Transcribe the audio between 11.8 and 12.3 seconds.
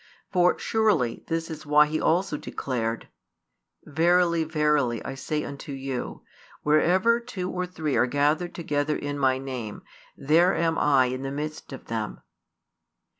them.